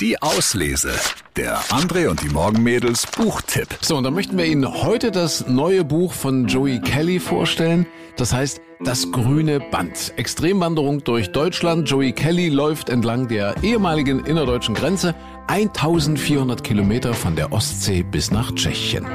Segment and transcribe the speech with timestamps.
[0.00, 0.92] Die Auslese.
[1.36, 3.68] Der André und die Morgenmädels Buchtipp.
[3.82, 7.86] So, und dann möchten wir Ihnen heute das neue Buch von Joey Kelly vorstellen.
[8.16, 10.14] Das heißt Das grüne Band.
[10.16, 11.86] Extremwanderung durch Deutschland.
[11.90, 15.14] Joey Kelly läuft entlang der ehemaligen innerdeutschen Grenze
[15.48, 19.06] 1400 Kilometer von der Ostsee bis nach Tschechien.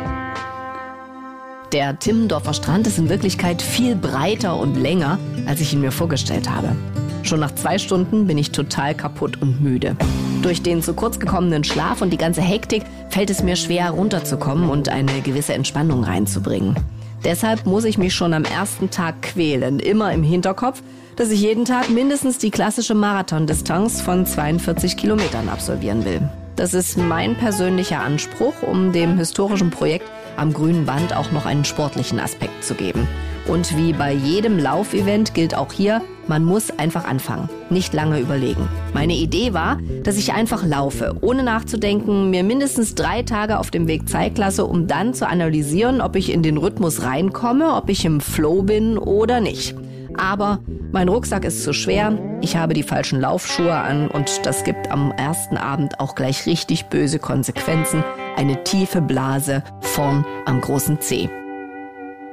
[1.72, 5.18] Der Timmendorfer Strand ist in Wirklichkeit viel breiter und länger,
[5.48, 6.76] als ich ihn mir vorgestellt habe.
[7.24, 9.98] Schon nach zwei Stunden bin ich total kaputt und müde.
[10.46, 14.70] Durch den zu kurz gekommenen Schlaf und die ganze Hektik fällt es mir schwer, runterzukommen
[14.70, 16.76] und eine gewisse Entspannung reinzubringen.
[17.24, 20.84] Deshalb muss ich mich schon am ersten Tag quälen, immer im Hinterkopf,
[21.16, 26.22] dass ich jeden Tag mindestens die klassische Marathondistanz von 42 Kilometern absolvieren will.
[26.58, 31.66] Das ist mein persönlicher Anspruch, um dem historischen Projekt am grünen Band auch noch einen
[31.66, 33.08] sportlichen Aspekt zu geben.
[33.48, 38.68] Und wie bei jedem Laufevent gilt auch hier, man muss einfach anfangen, nicht lange überlegen.
[38.94, 43.88] Meine Idee war, dass ich einfach laufe, ohne nachzudenken, mir mindestens drei Tage auf dem
[43.88, 48.04] Weg Zeit lasse, um dann zu analysieren, ob ich in den Rhythmus reinkomme, ob ich
[48.06, 49.76] im Flow bin oder nicht.
[50.18, 50.60] Aber
[50.92, 55.12] mein Rucksack ist zu schwer, ich habe die falschen Laufschuhe an und das gibt am
[55.12, 58.04] ersten Abend auch gleich richtig böse Konsequenzen.
[58.38, 61.30] Eine tiefe Blase vorn am großen C.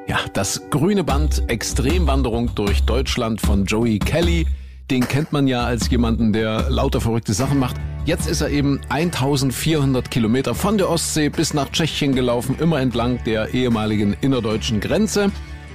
[0.09, 4.47] Ja, das grüne Band Extremwanderung durch Deutschland von Joey Kelly.
[4.91, 7.77] Den kennt man ja als jemanden, der lauter verrückte Sachen macht.
[8.05, 13.23] Jetzt ist er eben 1400 Kilometer von der Ostsee bis nach Tschechien gelaufen, immer entlang
[13.25, 15.31] der ehemaligen innerdeutschen Grenze.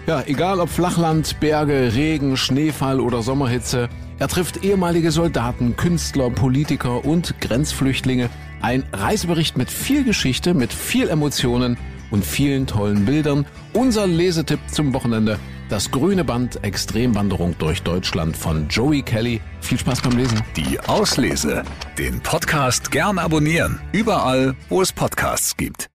[0.07, 3.87] Ja, egal ob Flachland, Berge, Regen, Schneefall oder Sommerhitze.
[4.19, 8.29] Er trifft ehemalige Soldaten, Künstler, Politiker und Grenzflüchtlinge.
[8.61, 11.77] Ein Reisebericht mit viel Geschichte, mit viel Emotionen
[12.11, 13.45] und vielen tollen Bildern.
[13.73, 15.39] Unser Lesetipp zum Wochenende.
[15.69, 19.41] Das grüne Band Extremwanderung durch Deutschland von Joey Kelly.
[19.59, 20.41] Viel Spaß beim Lesen.
[20.55, 21.63] Die Auslese.
[21.97, 23.79] Den Podcast gern abonnieren.
[23.91, 25.85] Überall, wo es Podcasts gibt.